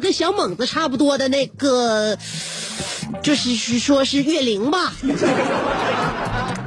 [0.00, 2.18] 跟小猛子差不多的那个，
[3.22, 4.92] 就是说是月龄吧。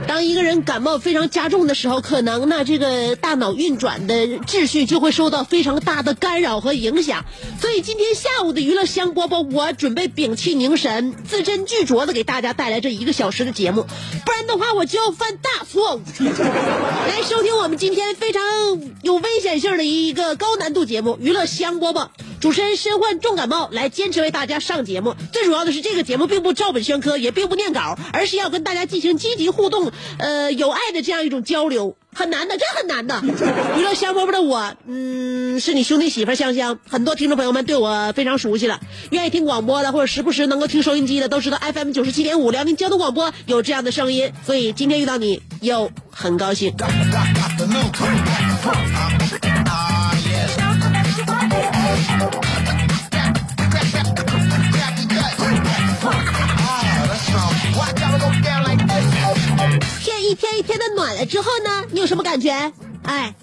[0.07, 7.25] 当一个人感冒非常加重的时候，可能呢，这个大脑运转的秩序就会受到非常大的干扰和影响。
[7.59, 13.87] 所以今天下午的娱乐香饽饽，我准备屏气凝神，字斟句酌的给大家带来这一个小时的节目，
[14.25, 16.01] 不然的话我就要犯大错误。
[16.21, 18.41] 来收听我们今天非常
[19.01, 22.03] 有危险性的一个高难度节目《娱乐香饽饽》。
[22.45, 25.15] 主持人身患重感冒，来坚持为大家上节目。
[25.33, 33.19] 最主要的是，这个节目并不照本宣科，也并不念稿，而是要跟大家进行积极互动，呃，有爱的这样一种交流，很难的，真很难的。
[33.79, 38.79] 娱乐香饽饽的我，嗯，是你兄弟媳妇香香，很多听众朋友们对我非常熟悉了。
[39.09, 46.75] 愿意听广播的，或者时不时能够听收音机的，都知道 FM 九十七点五辽宁交通广播有这样的声音，所以今天遇到你，又很高兴。
[59.99, 62.51] 天一天一天的暖了之后呢，你有什么感觉？
[63.03, 63.33] 哎，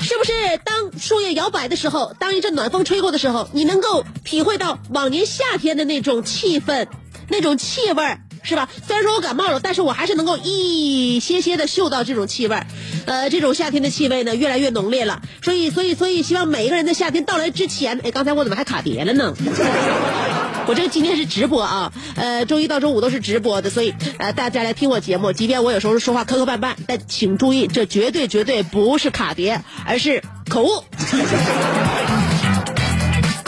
[0.00, 0.32] 是不是
[0.64, 6.86] 当树叶摇摆的时候，当一阵暖风吹过的时候，你能够体会到往年夏天的那种气氛、
[7.28, 8.68] 那种气味儿，是吧？
[8.86, 12.60] 虽然说我感冒了，但是我还是能够一些些的嗅到这种气味，
[13.06, 15.22] 呃，这种夏天的气味呢越来越浓烈了。
[15.42, 19.34] 所以，所以，所以，希望每一个人在夏天到来之前，哎，刚才我怎么还卡碟了呢？
[20.66, 30.84] 我这个今天是直播啊，呃，周一到周五都是直播的，所以呃，大家来听我节目，即便我有时候说话磕磕绊绊，但请注意，这绝对绝对不是卡碟，而是口误。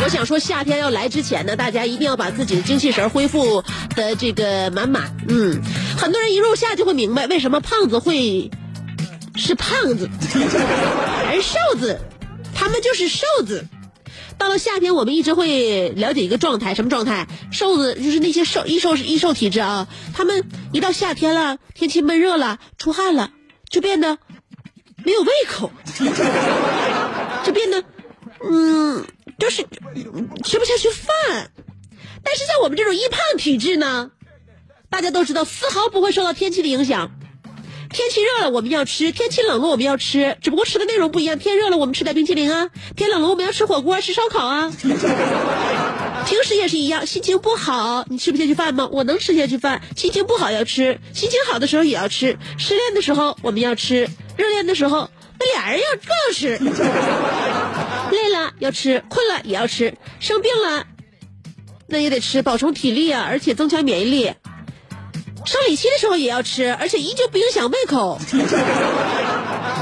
[0.02, 3.62] 我想说，夏天要来之前呢，大家一定要把自己的精气神恢复
[3.94, 5.14] 的这个满满。
[5.28, 5.60] 嗯，
[5.98, 8.50] 很多人一入夏就会明白为什么胖子会
[9.36, 10.08] 是胖子，
[11.28, 12.00] 而瘦子
[12.54, 13.66] 他们就是瘦子。
[14.38, 17.28] 到了夏天，我们一直会了解一个状态，什么状态？
[17.52, 23.30] 瘦子就是那些瘦易瘦易瘦体质啊，他们一到夏天了，天气闷热了，出汗了，
[23.68, 24.16] 就变得
[25.04, 25.70] 没有胃口，
[27.44, 27.84] 就变得
[28.50, 29.04] 嗯，
[29.40, 29.66] 就是
[30.44, 31.50] 吃不下去饭。
[32.22, 34.12] 但是像我们这种易胖体质呢，
[34.88, 37.10] 大家都知道，丝毫不会受到天气的影响。
[37.92, 41.36] 天气热了我们要吃，天气冷了我们要吃，只不过吃的内容不一样。
[41.36, 44.70] 天热了我们吃点冰淇淋啊，天冷了我们要吃火锅、吃烧烤啊。
[46.26, 48.88] 平时也是一样，心情不好你吃不下去饭吗？
[48.92, 49.82] 我能吃下去饭。
[49.96, 52.38] 心情不好要吃，心情好的时候也要吃。
[52.58, 55.10] 失恋的时候我们要吃，热恋的时候
[55.40, 56.58] 那俩人要更吃。
[58.12, 60.86] 累了要吃，困了也要吃，生病了
[61.86, 64.34] 那也得吃，保充体力啊，而且增强免疫力。
[65.44, 68.20] 生理期的时候也要吃，而且依旧不影响胃口。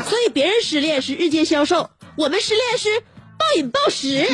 [0.08, 4.24] 所以别人失恋是日渐消瘦，我们失恋是暴饮暴食。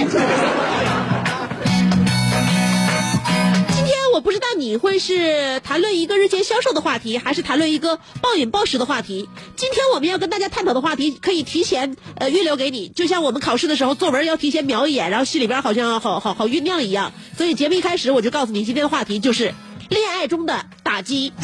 [4.14, 9.28] 我不知道你会是谈论一个日渐消瘦的话题，还是谈论一个暴饮暴食的话题。
[9.56, 17.12] 今天我们要跟大家探讨的话题，可以提前呃预留给你，就像我们考试的时候作文要提前瞄一眼，然后心里边好像好好好酝酿一样。
[17.36, 19.52] 所以节目一开始我就告诉你，今天的话题就是
[19.88, 21.32] 恋爱中的打击。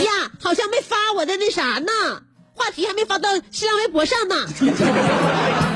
[0.00, 1.92] 呀，好像没发我的那啥呢，
[2.54, 5.67] 话题还没发到新浪微博上呢。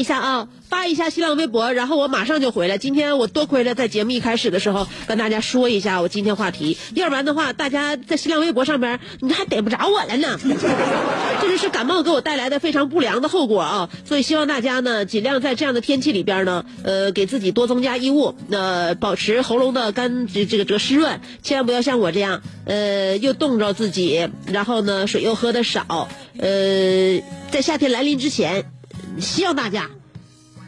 [0.00, 2.78] 一下啊，发一下新浪微博，然后我马上就回来。
[2.78, 10.40] 今天我多亏了在节目一开始的时候跟大家说一下我今天话题，要不然的话，大家在新浪微博上边你还逮不着我了呢。
[11.42, 13.90] 这就是感冒给我带来的非常不良的后果啊！
[14.04, 26.08] 所以希望大家呢，尽量在这样的天气里边呢，呃，给自己多增加衣物，呃，保持喉咙的干这这个这个湿润，千万不要像我这样，呃，又冻着自己，然后呢，水又喝的少，
[26.38, 27.20] 呃，
[27.50, 28.70] 在夏天来临之前，
[29.18, 29.88] 希望大家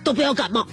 [0.03, 0.67] 都不要感冒。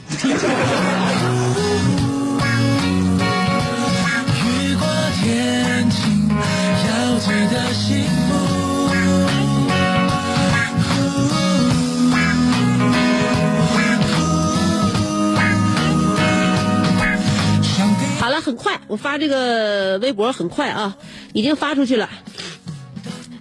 [18.20, 20.96] 好了，很快，我发这个微博很快啊，
[21.34, 22.10] 已经发出去了，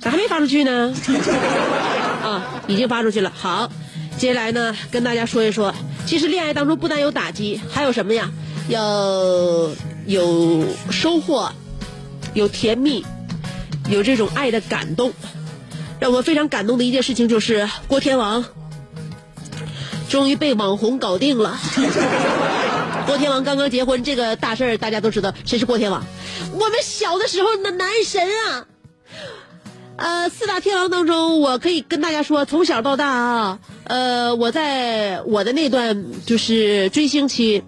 [0.01, 0.95] 咋还没发出去呢？
[2.23, 3.33] 啊，已经发出去了。
[3.35, 3.71] 好，
[4.19, 5.73] 接下来呢，跟大家说一说，
[6.05, 8.31] 其实恋爱当中不但有打击，还有什么呀？
[8.69, 9.71] 要
[10.07, 11.51] 有收获，
[12.35, 13.07] 有甜蜜，
[13.89, 15.13] 有这种爱的感动。
[16.01, 18.45] 让我非常感动的一件事情就是郭天王
[20.09, 21.59] 终于被网红搞定了。
[23.07, 26.05] 郭天王刚刚结婚这个大事儿，大家都知道谁是郭天王。
[26.53, 28.67] 我们小的时候的男神啊，
[29.99, 37.65] 呃，四大天王当中，我可以跟大家说，从小到大啊，呃，我在我的那段就是追星期，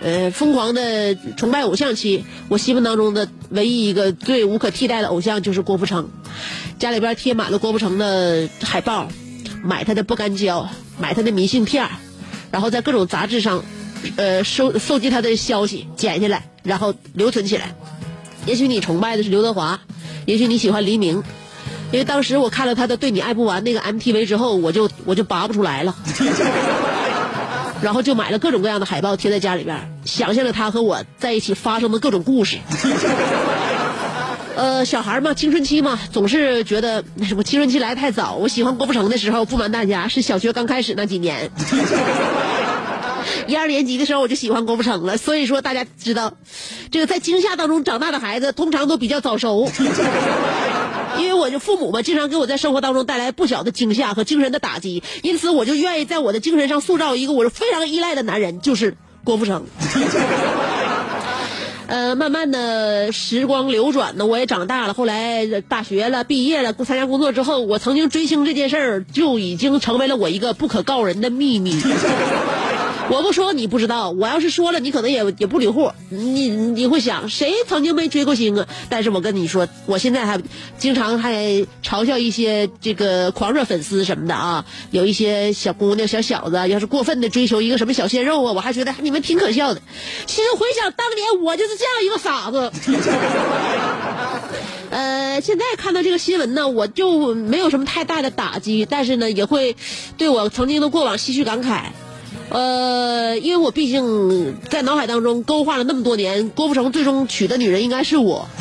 [0.00, 6.08] 呃，疯狂的崇拜偶像期，我心目当中的唯一一个最无可替代的偶像就是郭富城，
[6.78, 9.08] 家里边贴满了郭富城的海报，
[9.64, 11.88] 买他的不干胶，买他的明信片
[12.52, 13.64] 然后在各种杂志上，
[14.14, 17.74] 呃，收搜集他的消息，剪下来，然后留存起来。
[18.46, 19.80] 也许你崇拜的是刘德华，
[20.24, 21.24] 也许你喜欢黎明，
[21.90, 25.94] 因为当时我看了他的《对你爱不完》那个 MTV 之后，我就我就拔不出来了，
[27.80, 32.58] 然后就买了各种各样的海报贴在家里边，想象着他和我在一起发生的各种故事。
[34.54, 38.34] 呃，小孩嘛，青春期嘛，总是觉得那什么青春期来得太早。
[38.34, 41.50] 我喜欢郭富城的时候，不瞒大家，是小学刚开始那几年。
[43.46, 46.34] 一二年级的时候我就喜欢郭富城了，所以说大家知道，
[46.90, 49.70] 这个在惊吓当中长大的孩子通常都比较早熟，
[51.18, 59.66] 因为我就父母嘛，经常给我在生活当中带来不小的惊吓和精神的打击，因此我就愿意在我的精神上塑造一个我是非常依赖的男人，就是郭富城。
[61.88, 64.92] 呃，慢慢的时光流转呢，我也长大了。
[64.92, 71.80] 后来大学了，毕业了，参加工作之后，我曾经追星这件事儿就已经成为了我一个不可告人的秘密。
[73.10, 75.90] 我不说你不知道，我要是说了，你可能也也不理户。
[76.10, 78.66] 你你会想，谁曾经没追过星啊？
[78.90, 80.40] 但是我跟你说，我现在还
[80.78, 89.80] 经常还嘲笑一些这个狂热粉丝什么的啊，有一些小姑娘、小小子，要是过分的追求一个什么小鲜肉啊，我还觉得你们挺可笑的。
[90.26, 92.70] 其实回想当年，我就是这样一个傻子。
[94.90, 99.76] 呃，现在看到这个新闻呢，我就没有什么太大的打击，但是呢，也会
[100.16, 101.82] 对我曾经的过往唏嘘感慨。
[102.50, 108.48] 呃，因为我毕竟在脑海当中勾画了那么多年，郭富城最终娶的女人应该是我。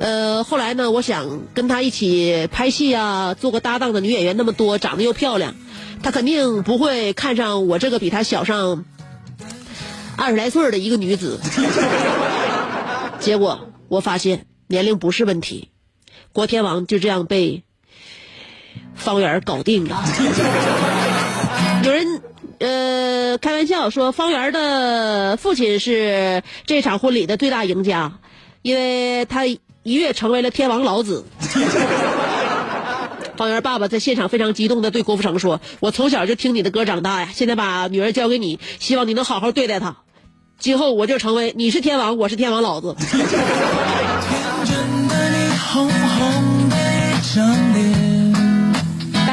[0.00, 5.54] 呃，后来呢，我想跟他一起拍戏啊，做个搭档的女演员那么多，长得又漂亮，
[6.02, 8.84] 他肯定不会看上我这个比他小上
[10.16, 11.38] 二十来岁的一个女子。
[13.20, 15.68] 结果我发现年龄不是问题，
[16.32, 17.62] 郭天王就这样被
[18.94, 20.02] 方圆搞定了。
[21.82, 22.20] 有人
[22.58, 28.12] 呃开玩笑说，方圆的父亲是这场婚礼的最大赢家，
[28.62, 31.24] 因为他一跃成为了天王老子。
[33.36, 39.96] 方圆爸爸在现场非常激动的对郭富城说：“我从小就听你的歌长大呀，现在把女儿交给你，希望你能好好对待她，
[40.58, 43.10] 今后我就成为你是天王，我是天王老子。” 天
[44.66, 44.76] 真
[45.08, 46.76] 的你红红的
[47.22, 47.89] 像你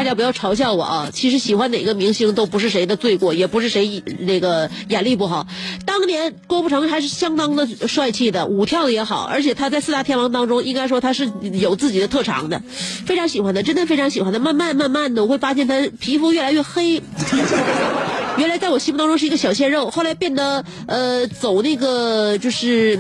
[0.08, 1.10] 大家不要嘲笑我啊！
[1.12, 5.46] 其实喜欢哪个明星都不是谁的罪过，也不是谁那个眼力不好。
[5.86, 12.62] 当年郭富城还是相当的帅气的，舞跳的也好，而且他在四大天王当中，应该说他是有自己的特长的，
[13.06, 14.40] 非常喜欢他，真的非常喜欢他。
[14.40, 17.04] 慢慢慢慢的，我会发现他皮肤越来越黑。
[18.38, 22.98] 原来在我心目当中是一个小鲜肉，后来变得呃走那个就是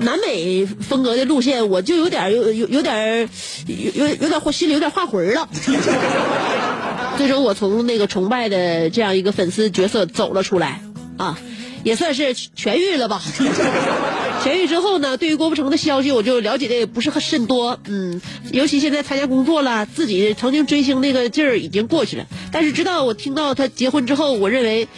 [0.00, 3.28] 南美风格的路线，我就有点有有有点
[3.66, 5.48] 有有点心里有点画魂了。
[7.16, 10.82] 最终我从那个崇拜的这样一个粉丝角色走了出来
[11.16, 11.38] 啊，
[11.84, 13.22] 也算是痊愈了吧。
[14.44, 18.20] 痊愈之后呢，对于郭富城的消息我就了解的也不是很甚多，嗯，
[18.50, 22.26] 尤其现在参加工作了，自己曾经追星那个劲儿已经过去了。
[22.52, 24.88] 但是直到我听到他结婚之后，我认为，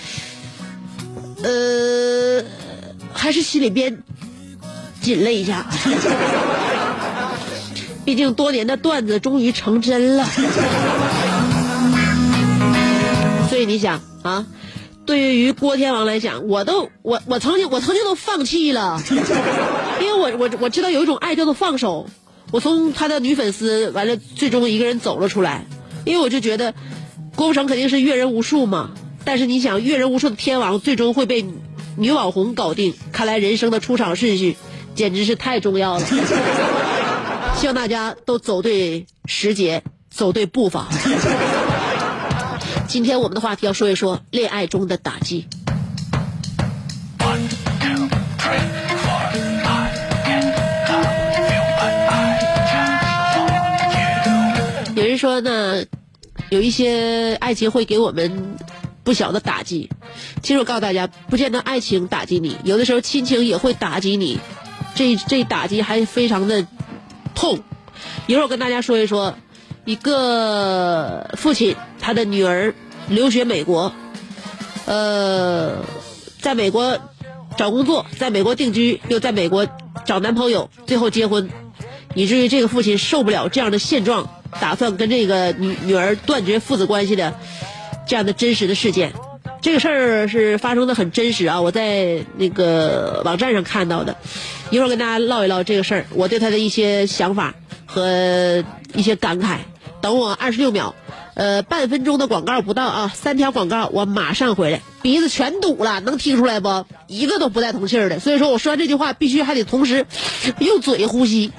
[1.43, 2.43] 呃，
[3.13, 4.03] 还是心里边
[5.07, 5.65] 紧了一下。
[8.05, 10.27] 毕竟多年的段子终于成真了，
[13.49, 14.47] 所以你想啊。
[15.05, 19.01] 对于郭天王来讲，我都我我曾经我曾经都放弃了，
[20.01, 22.09] 因为我我我知道有一种爱叫做放手。
[22.51, 25.67] 我从他的女粉丝完了，最终一个人走了出来，
[26.05, 26.75] 因为我就觉得
[27.37, 28.91] 郭富城肯定是阅人无数嘛。
[29.25, 31.47] 但是你想，阅人无数的天王最终会被
[31.97, 34.57] 女网红搞定，看来人生的出场顺序
[34.97, 36.05] 简直是太重要了。
[37.57, 40.89] 希望大家都走对时节，走对步伐。
[42.89, 45.47] 今天我们的话题要说一说恋爱中的打击。
[54.95, 55.85] 有人说呢，
[56.49, 58.57] 有一些爱情会给我们
[59.05, 59.91] 不小的打击。
[60.43, 64.39] 其实我告诉大家，不见得爱情打击你，有的时候亲情也会打击你。
[64.97, 66.67] 这这打击还非常的
[67.37, 67.61] 痛。
[68.27, 69.37] 一会儿我跟大家说一说。
[69.85, 72.75] 一个父亲，他的女儿
[73.09, 73.93] 留学美国，
[74.85, 75.77] 呃，
[76.41, 76.99] 在美国
[77.57, 79.69] 找工作，在美国定居，又在美国
[80.05, 81.49] 找男朋友，最后结婚，
[82.17, 84.29] 以至于这个父亲受不了这样的现状，
[84.61, 87.39] 打算跟这个女女儿断绝父子关系的
[88.09, 89.13] 这样的真实的事件。
[89.61, 94.17] 这个事儿是发生的很真实啊，我在那个网站上看到的，
[94.71, 98.63] 一会儿跟大家唠一唠这个事儿，我对他的一些想法和
[98.95, 99.59] 一些感慨。
[100.01, 100.95] 等我二十六秒，
[101.35, 104.83] 呃，半分钟的广告不到啊，三条广告，我马上回来。
[105.03, 106.85] 鼻子全堵了，能听出来不？
[107.09, 108.21] 一个都不带通气儿的。
[108.21, 110.07] 所以说，我说完这句话，必须还得同时
[110.61, 111.51] 用嘴呼吸，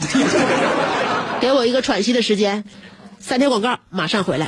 [1.41, 2.63] 给我一个喘息的时间。
[3.19, 4.47] 三条广告，马上回来。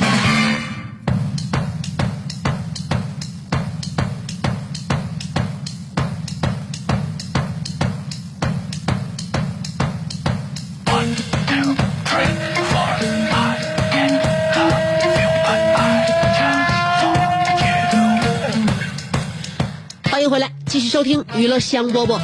[21.01, 22.19] 收听娱乐香饽饽。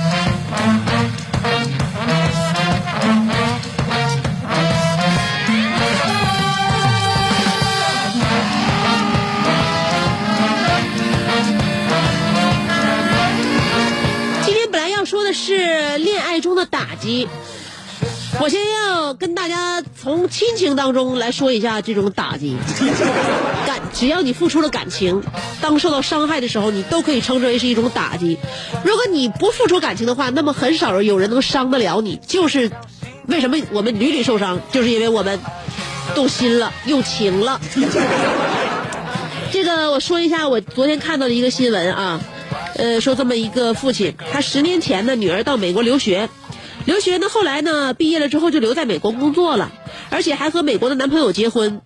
[14.46, 17.28] 今天本来要说的是恋爱中的打击。
[18.48, 22.56] 我先要跟大家从亲情当中来说一下这种打击。
[23.68, 25.22] 感，只要你付出了感情，
[25.60, 28.38] 当受到伤害的时候，你都可以称之为是一种打击。
[28.86, 32.18] 如果你不付出感情的话，那么很少有人能伤得了你。
[32.26, 32.72] 就是
[33.26, 35.38] 为什么我们屡屡受伤，就是因为我们
[36.16, 37.60] 动心了，用情了。
[39.52, 42.22] 这个我说一下，我昨天看到的一个新闻啊，
[42.78, 46.30] 呃，说这么一个父亲，他十年前的女儿到美国留学。
[46.88, 49.74] 留学呢，后来呢，毕业了之后就留在美国工作了，
[50.10, 51.82] 而且还和美国的男朋友结婚，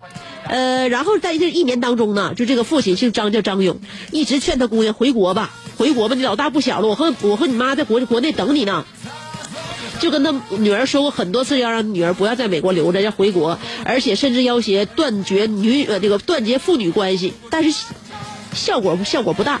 [0.46, 3.80] 呃，然后在这一年当中呢，就这个父亲姓张，叫张勇，
[4.12, 8.84] 一直劝他姑娘回国吧，回国吧，你老大不小了，我和我和你妈在国国内等你呢，
[9.98, 17.86] 就跟他女儿说过很多次，要让女儿不要在美国留着，要回国，而且甚至要挟断绝女呃这个断绝父女关系，但是
[18.54, 19.60] 效果效果不大。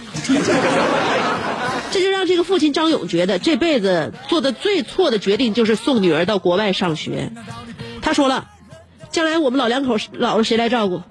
[1.92, 7.30] 这就让这个父亲张勇觉得这辈子做的最错的决定就是送女儿到国外上学。
[8.00, 8.48] 他说了，
[9.10, 11.02] 将来我们老两口老了谁来照顾？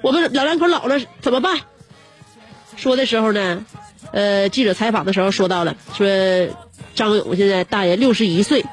[0.00, 1.58] 我们老两口老了怎么办？
[2.76, 3.66] 说的时候呢，
[4.12, 6.06] 呃，记者采访的时候说到了，说
[6.94, 8.64] 张勇现在大爷六十一岁，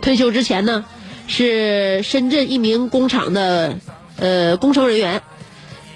[0.00, 0.86] 退休之前呢
[1.26, 3.76] 是深圳一名工厂的
[4.16, 5.22] 呃工程人员。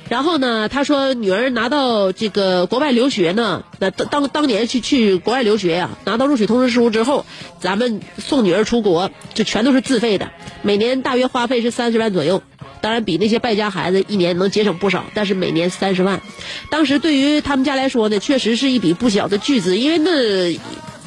[0.09, 7.27] 然后呢，他说女儿拿到这个国外留学呢，那当当当年去去国外留学呀、拿到录取通知书之后，
[7.61, 10.31] 咱们送女儿出国，就全都是自费的，
[10.63, 12.43] 每年大约花费是三十万左右。
[12.81, 16.23] 当然比那些败家孩子一年能节省不少，但是每年三十万，
[16.71, 20.59] 当时对于他们家来说呢，确实是一笔不小的巨资，因为那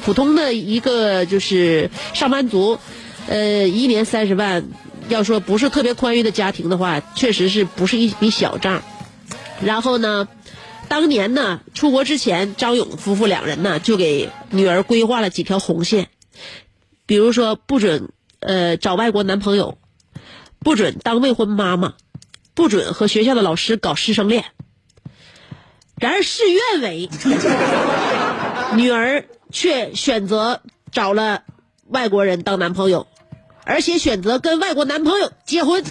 [0.04, 2.78] 普通的一个就是上班族，
[3.26, 4.64] 呃，一年三十万，
[5.08, 8.82] 要说不是特别宽裕的家庭的话，确实是不是一笔小账。
[9.64, 10.28] 然后呢，
[10.88, 16.08] 当年呢出国之前，张勇夫妇两人呢就给女儿规划了几条红线，
[17.06, 19.78] 比如说不准呃找外国男朋友，
[20.58, 21.94] 不准当未婚妈妈，
[22.54, 24.44] 不准和学校的老师搞师生恋。
[25.96, 27.08] 然而事与愿违，
[28.74, 31.44] 女儿却选择找了
[31.86, 33.06] 外国人当男朋友，
[33.64, 35.84] 而且选择跟外国男朋友结婚。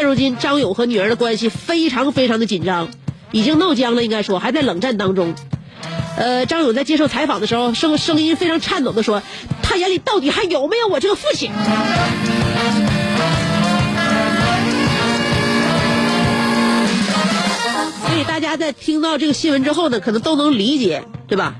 [0.00, 2.88] 现如今，张勇和女儿的关系非常非常的紧张，
[3.32, 5.34] 已经闹僵了，应该说还在冷战当中。
[6.16, 9.22] 呃，张勇在接受采访的时候，声声音非常颤抖的说
[9.62, 11.50] ：“他眼里到底还有没有我这个父亲？”
[18.06, 21.56] 所以大家在听到这个新闻之后呢，可能都能理解，对吧？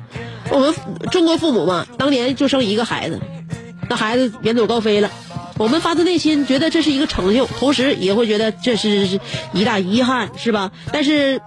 [0.49, 0.75] 我们
[1.11, 3.21] 中国父母嘛，当年就生一个孩子，
[3.91, 5.11] 那孩子远走高飞了。
[5.61, 9.21] 我们发自内心觉得这是一个成就，同时也会觉得这是
[9.53, 10.73] 一大遗憾，是吧？
[10.91, 11.43] 但是，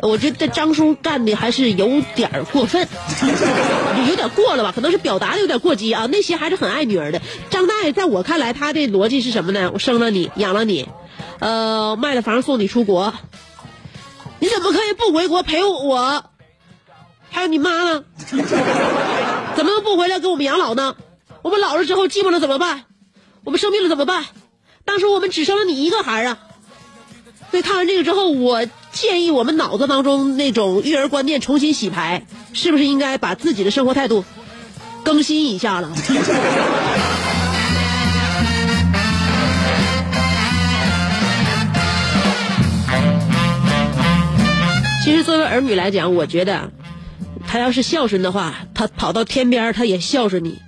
[0.00, 2.88] 我觉得张叔干的还是有点过分，
[4.08, 4.72] 有点过了吧？
[4.74, 6.06] 可能是表达的有点过激啊。
[6.06, 7.20] 内心还是很爱女儿的。
[7.50, 9.70] 张大爷在我看来，他的逻辑是什么呢？
[9.74, 10.88] 我生了你，养了你，
[11.38, 13.12] 呃，卖了房送你出国，
[14.38, 16.24] 你怎么可以不回国陪我？
[17.28, 18.04] 还有你妈呢？
[18.26, 20.96] 怎么能不回来给我们养老呢？
[21.42, 22.86] 我们老了之后寂寞了怎么办？
[23.48, 24.26] 我们生病了怎么办？
[24.84, 26.38] 当时我们只生了你一个孩儿啊！
[27.50, 34.22] 所以看完这个之后，我建议我们脑子当中那种育儿观念重新洗牌，是不是应该把自己的生活态度
[35.02, 35.90] 更新一下了？
[45.02, 46.70] 其实作为儿女来讲，我觉得
[47.46, 50.58] 他要是孝顺的话，他跑到天边他也孝顺你；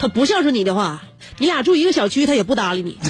[0.00, 1.04] 他不孝顺你的话，
[1.38, 2.98] 你俩住一个小区，他也不搭理你。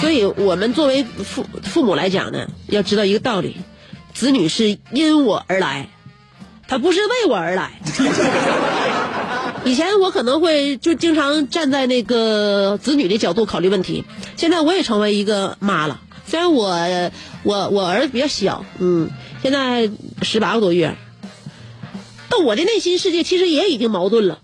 [0.00, 3.56] 所以我们作为父父母来讲呢，要知道一个道理：
[4.12, 5.88] 子女是因我而来，
[6.68, 7.72] 他不是为我而来。
[9.64, 14.04] 以前我可能会就经常站在那个子女的角度考虑问题，
[14.36, 16.00] 现在我也成为一个妈了。
[16.26, 17.10] 虽然我
[17.42, 19.08] 我我儿子比较小，嗯，
[19.42, 19.90] 现在
[20.22, 20.96] 十八个多月，
[22.28, 24.40] 但我的内心世界其实也已经矛盾了。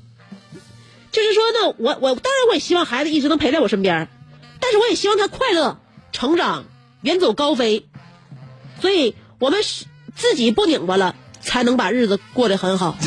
[1.13, 4.09] 就是说呢，我我当然我也希望孩子一直能陪在我身边，
[4.61, 5.79] 但是我也希望他快乐
[6.13, 6.65] 成长，
[7.03, 7.87] 远走高飞。
[8.81, 9.61] 所以我们
[10.15, 12.97] 自己不拧巴了，才能把日子过得很好。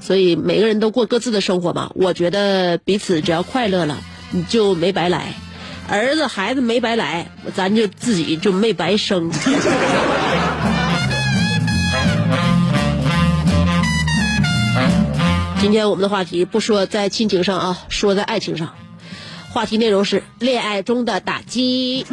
[0.00, 1.90] 所以每个人都过各自的生活吧。
[1.94, 3.96] 我觉得彼此只要快乐了，
[4.30, 5.32] 你就没白来。
[5.88, 9.30] 儿子孩子没白来，咱就自己就没白生。
[15.64, 18.74] 今天我们的话题不说在亲情上啊，说在爱情上。
[19.48, 22.04] 话题内容是恋爱中的打击，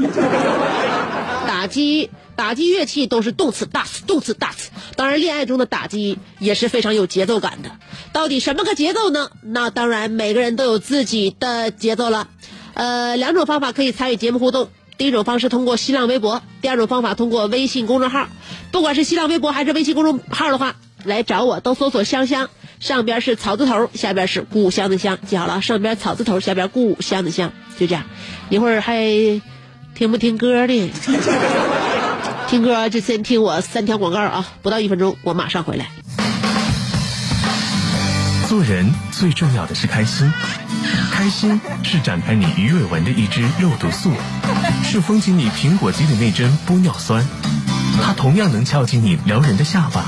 [1.45, 4.71] 打击，打击乐器都是动词大词，动词大词。
[4.95, 7.71] 当然，恋爱中的打击也是非常有节奏感的。
[8.13, 9.29] 到底什么个节奏呢？
[9.43, 12.29] 那当然，每个人都有自己的节奏了。
[12.73, 14.69] 呃，两种方法可以参与节目互动。
[14.97, 18.29] 第一种方式通过新浪微博，第二种方法通过微信公众号。
[18.71, 22.49] 不管是新浪微博还是微信公众号的话，来找我都搜索“香香”，
[22.81, 28.05] 上边是草字头，下边是故乡的乡，记好了，上边草字头，下边故乡的乡，就这样。
[28.49, 29.03] 一会儿还
[29.93, 30.91] 听不听歌的？
[32.49, 35.91] 听歌就先听我三条广告啊，不到一分钟，我马上回来。
[38.49, 40.33] 做人最重要的是开心，
[41.11, 44.11] 开心是展开你鱼尾纹的一支肉毒素，
[44.83, 47.23] 是封紧你苹果肌的那针玻尿酸，
[48.01, 50.07] 它同样能翘起你撩人的下巴，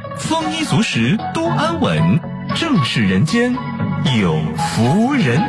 [0.17, 2.19] 丰衣足食，多安稳，
[2.55, 3.55] 正是人间
[4.19, 5.41] 有福人。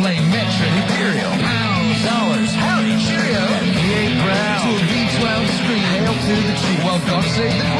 [0.00, 3.42] Lane, Metro, Imperial, pounds, dollars, howdy, cheerio,
[3.74, 7.71] V8 Brown, to a V12 screen, hail to the chief, well, God save the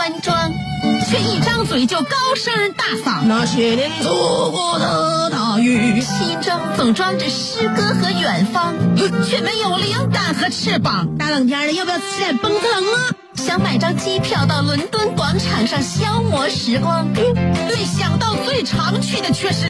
[0.00, 0.50] 端庄，
[1.10, 3.22] 却一张嘴就高声大嗓。
[3.26, 11.18] 那些年错过的大雨，心中总装着诗歌和远方，却没有灵感和翅膀。
[11.18, 13.10] 大冷天的，要不要吃点蹦特冷啊？
[13.34, 19.69] 想买张机票到伦敦广场上消磨时光，对，想到最常去的却是。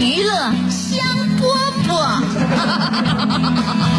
[0.00, 1.04] 娱乐香
[1.38, 1.42] 饽
[1.88, 3.97] 饽。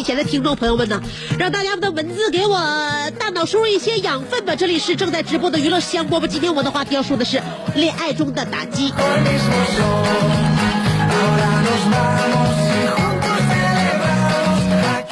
[0.00, 1.02] 以前的听众朋友们呢，
[1.38, 2.58] 让大家的文字给我
[3.18, 4.56] 大脑输入一些养分吧。
[4.56, 7.42] 这里是正在直播的娱乐香饽饽，今天我的话题要说的是
[7.74, 8.94] 恋爱中的打击。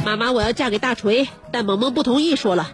[0.07, 2.71] 妈妈，我要嫁给大锤，但萌萌不同意，说了，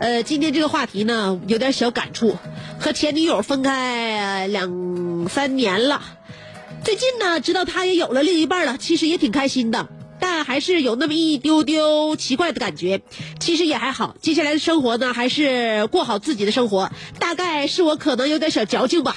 [0.00, 2.36] 呃，今天这个话题呢有点小感触，
[2.80, 6.02] 和前女友分开两三年了。
[6.82, 9.86] 最近呢，知道他也有了另一半了，其实也挺开心的，
[10.22, 13.02] 但还是有那么一丢丢奇怪的感觉。
[13.40, 16.92] 其实也还好，接下来的生活呢，还是过好自己的生活。
[17.18, 19.16] 大概是我可能有点小矫情吧。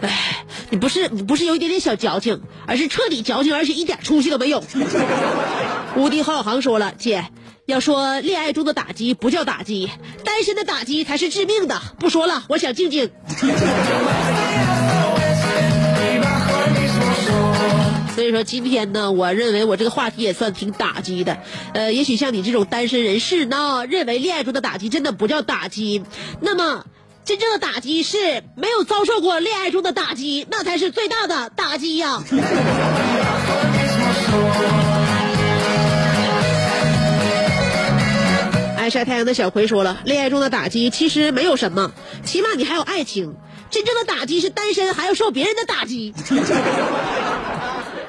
[0.00, 4.64] 哎，你不是你不是有一点点小矫情，而是彻底矫情，而且一点出息都没有。
[5.94, 7.26] 无敌浩航说了，姐。
[7.64, 9.88] 要说恋爱中的打击不叫打击，
[10.24, 11.80] 单身的打击才是致命的。
[12.00, 13.08] 不说了，我想静静。
[18.14, 21.38] 所以说今天呢，我认为我这个话题也算挺打击的。
[21.72, 26.04] 呃，也许像你这种单身人士呢，认为恋爱中的打击真的不叫打击，
[26.40, 26.84] 那么
[27.24, 32.22] 真正的打击是没有遭受过恋爱中的打击，那才是最大的打击呀。
[38.76, 41.92] 爱晒太阳的小葵说了：“恋爱中的打击其实没有什么，
[42.24, 43.34] 起码你还有爱情。
[43.70, 46.12] 真正的打击是单身还要受别人的打击。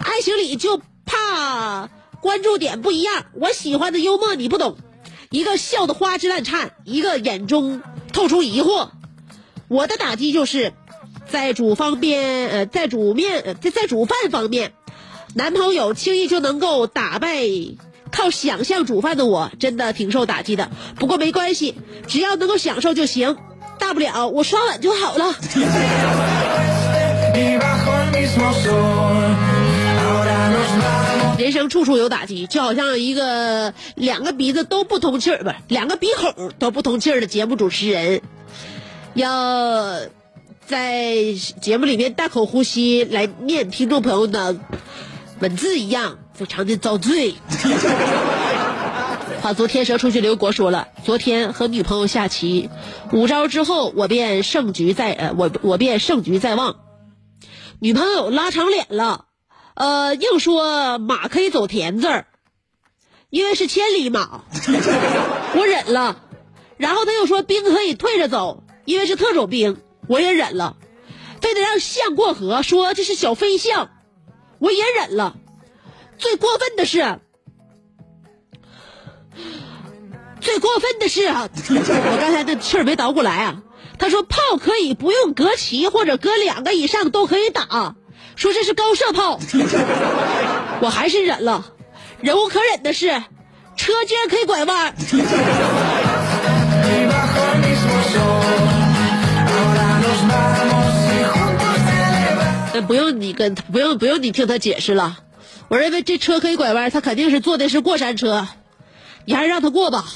[0.04, 1.90] 爱情里就怕
[2.22, 3.26] 关注点不一样。
[3.34, 4.78] 我喜欢的幽默你不懂，
[5.30, 8.90] 一个笑得花枝乱颤，一个眼中透出疑惑。
[9.68, 10.74] 我的打击就是
[11.28, 14.74] 在煮方便，呃，在煮面，在在煮饭方面，
[15.34, 17.48] 男朋友轻易就能够打败。”
[18.12, 21.74] 靠想象煮饭的我真的挺受打击的，不过没关系，
[22.08, 23.38] 只要能够享受就行，
[23.80, 25.34] 大不了我刷碗就好了。
[31.44, 38.22] 人生处处有打击，就好像一个两个鼻子都不通气儿，不是两个鼻孔都不通气儿的节目主持人，
[39.14, 40.00] 要
[40.66, 44.56] 在节目里面大口呼吸来念听众朋友的
[45.40, 46.20] 文字一样。
[46.34, 47.36] 非常的遭罪。
[49.42, 52.72] 话昨天蛇出去刘国说了，昨天和女朋友下棋，
[53.12, 56.78] 五招之后我便胜局在呃我我便胜局在望，
[57.78, 59.26] 女朋友拉长脸了，
[59.76, 62.28] 呃硬说马可以走田字儿，
[63.30, 64.44] 因为是千里马，
[65.56, 66.22] 我忍了，
[66.78, 70.78] 然后他又说兵可以退着走，因为是特种兵，我也忍了，
[71.42, 73.90] 非得让象过河，说这是小飞象，
[74.60, 75.36] 我也忍了。
[76.20, 77.20] 最过分的是，
[80.40, 81.50] 最过分的是啊！
[81.70, 83.64] 我刚才这气儿没倒过来啊。
[83.98, 87.96] 他说炮可以不用隔齐或者隔两个以上都可以打，
[88.36, 89.40] 说这是高射炮。
[90.82, 91.66] 我还是忍了。
[92.22, 93.22] 忍无可忍的是，
[93.76, 94.94] 车竟然可以拐弯。
[102.74, 105.20] 那不用你跟不用不用你听他解释了。
[105.68, 108.48] 我认为这车可以拐弯，他肯定是坐的是过山车，
[109.26, 110.06] 你还是让他过吧。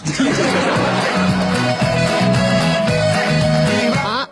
[4.03, 4.29] 啊，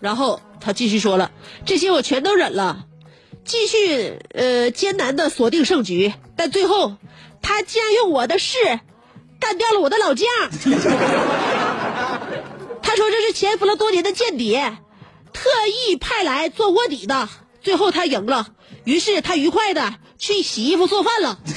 [0.00, 1.30] 然后他继续说了，
[1.64, 2.86] 这些我全都忍了，
[3.50, 6.94] 继续呃艰难的锁定胜局，但最后
[7.42, 8.56] 他竟然用我的事
[9.40, 10.28] 干掉了我的老将。
[12.80, 14.78] 他说这是潜伏了多年的间谍，
[15.32, 17.28] 特意派来做卧底的，
[17.60, 18.46] 最后他赢了，
[18.84, 19.94] 于是他愉快的。
[20.16, 21.40] 去洗衣服做饭了，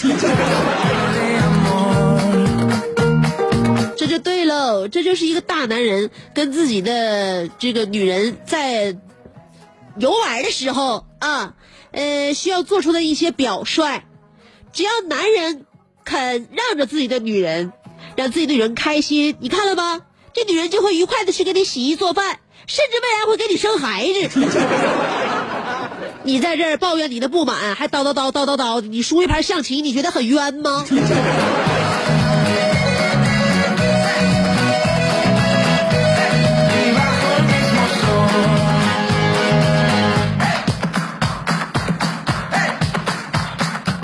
[3.97, 8.95] 这就对喽，这就是一个大男人跟自己的这个女人在
[9.97, 11.55] 游玩的时候啊，
[11.93, 14.03] 呃，需要做出的一些表率。
[14.73, 15.65] 只要男人
[16.03, 17.71] 肯让着自己的女人，
[18.17, 20.01] 让自己的女人开心，你看了吧？
[20.33, 24.29] 这女人就会愉快的去给你洗衣做饭，甚至未来会给你生孩子。
[26.25, 30.85] 你在这儿抱怨你的不满，还叨叨叨叨叨叨，你输一盘象棋，你觉得很冤吗？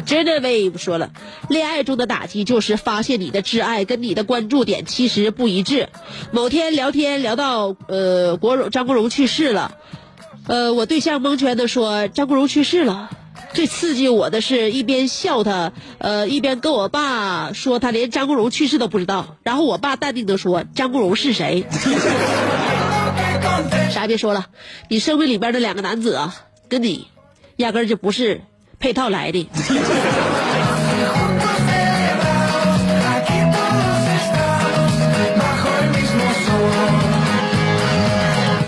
[0.09, 1.11] 真的 Wave 说了，
[1.49, 5.89] 恋爱中的打击就是发现你的挚爱跟你的关注点其实不一致。
[6.31, 9.77] 某天聊天聊到呃国荣张国荣去世了，
[10.47, 13.11] 呃我对象蒙圈的说张国荣去世了。
[13.53, 19.37] 最刺激我的是一边笑他，呃一边跟我爸说他连张国荣去世都不知道。
[19.43, 21.67] 然后我爸淡定的说张国荣是谁？
[23.91, 24.47] 啥也别说了，
[24.87, 26.35] 你生命里边的两个男子啊，
[26.67, 27.05] 跟你
[27.57, 28.41] 压根就不是
[28.79, 29.47] 配套来的。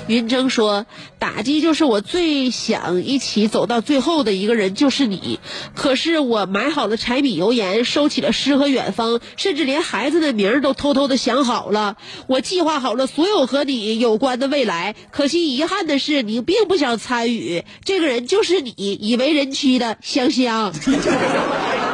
[0.08, 0.86] 云峥说
[1.34, 5.40] ：“打击就是我最想一起走到最后的一个人就是你，
[5.74, 11.96] 可是我买好了柴米油盐，收起了诗和远方，甚至连孩子的名儿都偷偷的想好了。
[12.28, 17.64] 我计划好了所有和你有关的未来，可惜遗憾的是你并不想参与。
[17.86, 20.74] 这个人就是你，已为人妻的香香。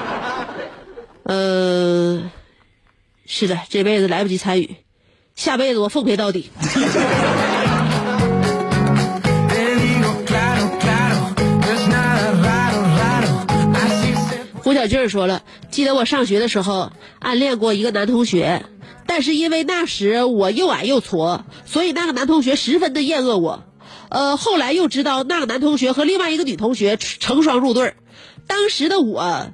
[1.23, 2.31] 呃，
[3.27, 4.77] 是的，这辈子来不及参与，
[5.35, 6.49] 下辈子我奉陪到底。”
[14.67, 18.65] 胡小俊说了，记得我上学的时候暗恋过一个男同学，
[19.05, 23.63] 但是因为那时我又矮又矬，所以那个男同学十分的厌恶我。
[24.09, 27.93] 呃，后来又知道那个男同学和另外一个女同学成双入对
[28.45, 29.53] 当时的我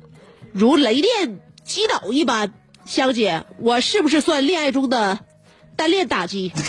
[0.51, 2.51] 如雷电击倒一般。
[2.83, 5.19] 香姐，我是不是算恋爱中的
[5.75, 6.51] 单恋打击？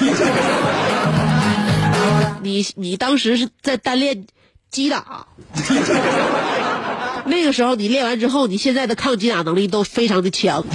[2.43, 4.27] 你你当时是在单恋
[4.71, 5.29] 击打？
[7.27, 10.65] 那个时候你练完之后，你现在的抗击打能力都非常的强。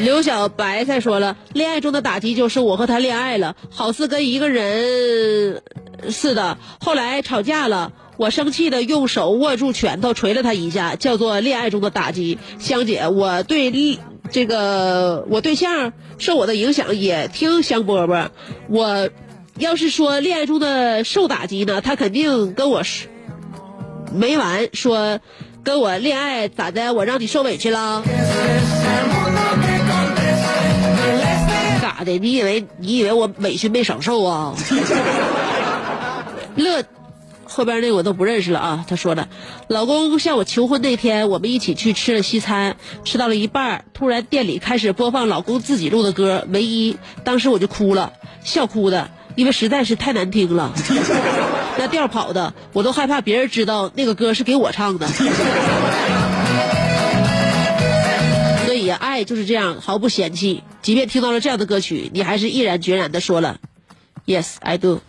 [0.00, 5.62] 刘小白再说了，恋爱中的打击就是我和他恋爱了，好似跟一个人
[6.08, 6.58] 似的。
[6.80, 12.38] 后来吵架了，我生气的用手握住拳头捶了他一下，叫做恋爱中的打击。
[12.60, 13.98] 香姐，我对立
[14.30, 18.28] 这个我对象受我的影响也听香饽饽，
[18.68, 19.10] 我
[19.58, 23.08] 要是说恋爱中的受打击呢，他肯定跟我说
[24.12, 25.20] 没完，说
[25.64, 26.92] 跟我恋爱咋的？
[26.92, 28.02] 我让你受委屈了？
[31.80, 32.18] 咋的？
[32.18, 34.54] 你以为你以为我委屈没少受啊？
[36.56, 36.84] 乐
[37.44, 38.84] 后边那个我都不认识了啊。
[38.88, 39.28] 他说的，
[39.68, 46.92] 老公向我求婚那天，我们一起去吃了西餐，吃到了一半，突然店里开始播放老公自己录的歌《唯一》，
[47.24, 50.72] 当时我就哭了，笑哭的，因为实在是太难听了。
[51.78, 55.06] 那调跑的，我都害怕别人知道那个歌是给我唱的。
[58.64, 60.64] 所以爱就是这样，毫不嫌弃。
[60.82, 63.58] 即便听到了这样的歌曲，你还是毅然决然的说了
[64.26, 65.00] ，Yes I do。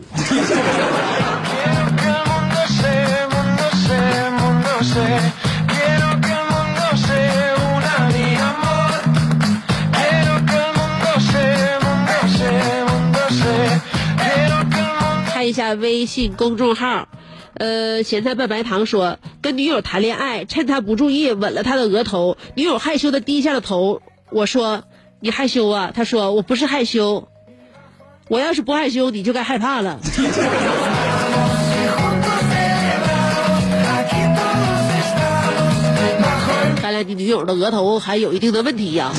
[15.58, 17.10] 下微信公众号，
[17.56, 24.04] 呃，咸菜拌白糖说，跟女友谈恋爱，趁她不注意吻了她的额头，女友害羞的低下了头。
[24.30, 24.84] 我说
[25.20, 25.92] 你害羞啊？
[25.96, 27.28] 他说我不是害羞，
[28.30, 30.00] 我要是不害羞，你就该害怕了。
[36.88, 39.12] 看来你女友的额头还有一定的问题呀、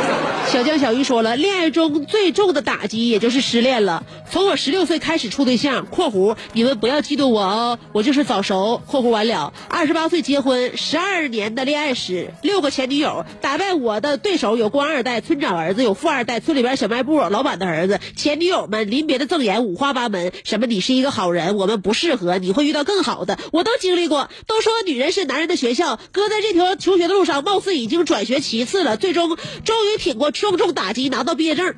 [0.50, 4.04] 小江小鱼说了，恋爱中最重的打击也就是失恋了。
[4.30, 9.52] 从我十六岁开始处对象（括弧你们不要嫉妒我哦，我就是早熟）（括弧完了）。
[9.68, 18.00] 二十八岁结婚，十二年的恋爱史，六个前女友，打败我的对手有官二代、村长儿子，有富二代、村里边小卖部老板的儿子。
[18.16, 24.30] 前女友们临别的赠言五花八门，什么你是一个好人，我们不适合，你会遇到更好的，我都经历过。
[24.46, 31.74] 都说女人是男人的学校，哥在这条求学的路上，貌似已经转学七次了，最终终于挺过重重打击，拿到毕业证。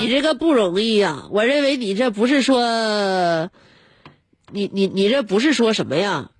[0.00, 3.50] 你这个不容易呀、我认为你这不是说
[4.50, 6.30] 你你你这不是说什么呀？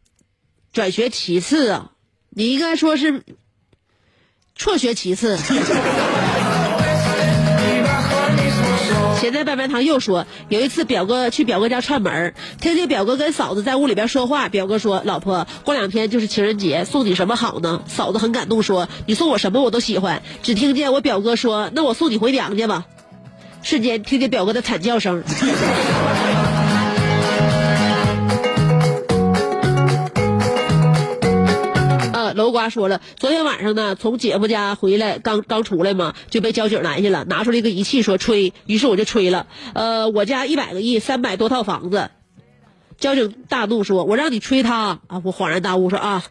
[0.72, 1.92] 转学其次啊，
[2.30, 3.22] 你应该说是
[4.54, 5.38] 辍学其次。
[9.28, 14.48] 现在半半堂又说，有一次表哥去表哥家串门，听见表哥跟嫂子在屋里边说话。
[14.48, 22.86] 表哥说：“老婆，过两天就是情人节，送你什么好呢？”嫂子很感动说：“你送我什么我都喜欢。”只听见我表哥说：“那我送你回娘家吧。”
[23.62, 25.22] 瞬间听见表哥的惨叫声。
[32.38, 39.46] 楼瓜说了，昨天晚上呢，从姐夫家回来，刚刚出来嘛，就被交警拦下了，拿出来一个仪器说吹，于是我就吹了。
[39.74, 42.10] 呃，我家一百个亿，三百多套房子。
[42.98, 46.24] 交警大怒说：“我让你吹他啊！”我恍然大悟说：“啊，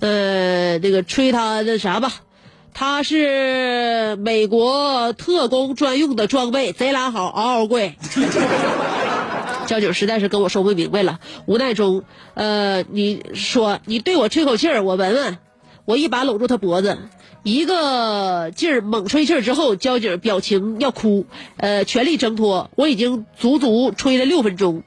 [0.00, 2.10] 呃，这个吹他那啥吧，
[2.72, 7.96] 他是美国特工专用的装备，贼拉好，嗷嗷贵。”
[9.66, 12.04] 交警实在是跟我说不明白了，无奈中，
[12.34, 15.38] 呃，你说你对我吹口气儿，我闻闻。
[15.86, 16.98] 我一把搂住他脖子，
[17.44, 21.26] 一个劲儿猛吹气儿之后，交警表情要哭，
[21.56, 22.70] 呃，全力挣脱。
[22.74, 24.82] 我已经足足吹了六分钟，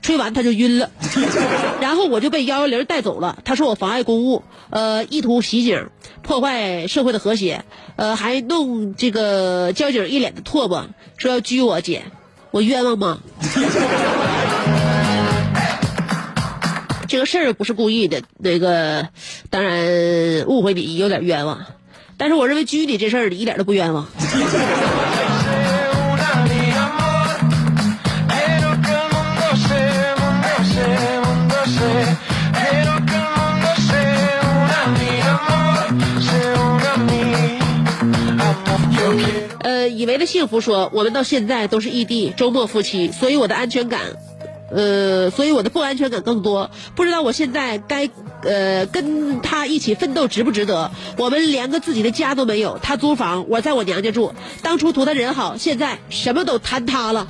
[0.00, 0.90] 吹完他就晕了，
[1.82, 3.38] 然后我就被幺幺零带走了。
[3.44, 5.88] 他说我妨碍公务，呃，意图袭警，
[6.22, 7.64] 破坏社会的和谐，
[7.96, 10.86] 呃，还弄这个交警一脸的唾沫，
[11.18, 12.04] 说要拘我姐，
[12.52, 13.18] 我冤枉吗？
[17.08, 19.08] 这个事儿不是故意的，那个
[19.48, 21.64] 当然误会你有点冤枉，
[22.18, 24.06] 但是我认为拘你这事儿你一点都不冤枉。
[39.60, 44.00] 呃，以为的幸福说，我们到现在都是异地，周末夫妻，所以我的安全感，
[44.70, 46.70] 呃，所以我的不安全感更多。
[46.94, 48.08] 不知道我现在该，
[48.42, 50.90] 呃，跟他一起奋斗值不值得？
[51.16, 54.34] 我们连个自己的家都没有，他租房，我在我娘家住。
[54.62, 57.26] 当初图他人好，现在什么都坍塌了。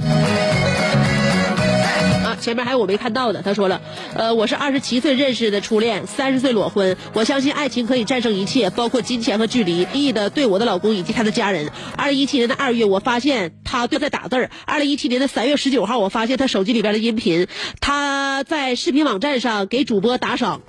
[2.40, 3.80] 前面还有我没看到的，他说了，
[4.14, 6.96] 呃，我是二十七岁认识的初恋，三十岁裸婚。
[7.12, 9.86] 我相信爱情可以战胜一切，包括金钱和距离。
[9.92, 11.70] 意的对我的老公以及他的家人。
[11.96, 14.50] 二零一七年的二月，我发现他对在打字儿。
[14.64, 17.48] 二零一七年的三月十九号，我发现他手机里边的音频，
[17.80, 20.60] 他在视频网站上给主播打赏，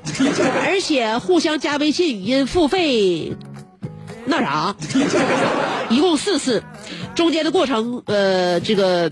[0.65, 3.33] 而且互相加微信语音付费。
[4.25, 4.75] 那啥，
[5.89, 6.63] 一共四次，
[7.15, 9.11] 中间的过程，呃，这个。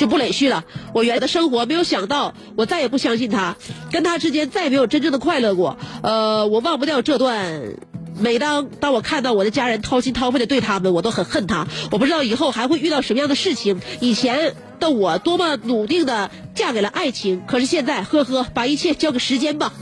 [0.00, 0.64] 就不累续了。
[0.94, 3.56] 我原来的生活没有想到，我再也不相信他，
[3.92, 5.76] 跟他之间再也没有真正的快乐过。
[6.02, 7.74] 呃，我忘不掉这段。
[8.18, 11.66] 每当当我看到我的家人掏心掏肺的对他们，我都很恨他。
[11.90, 13.80] 我不知道以后还会遇到什么样的事情。
[14.00, 19.72] 以前的我多么笃定的嫁给了爱情，可是现在，呵呵，把一切交给时间吧。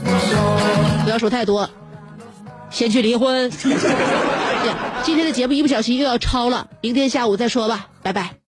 [1.05, 1.69] 不要说太多，
[2.69, 3.49] 先去离婚。
[5.03, 8.39] 今天的节目一不小心又要超了，明天下午再说吧，拜拜。